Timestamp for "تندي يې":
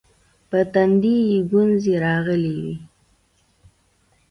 0.73-1.39